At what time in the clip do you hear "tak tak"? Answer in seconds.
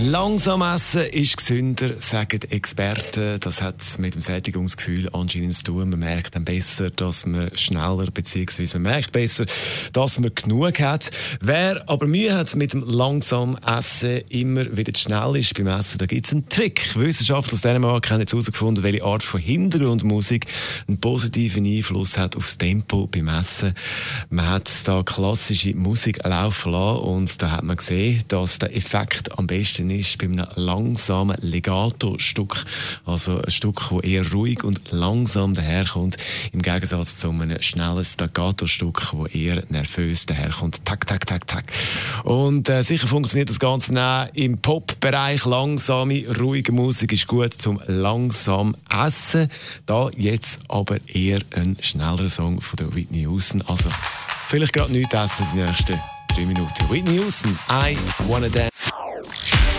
40.84-41.26, 41.06-41.46, 41.26-41.64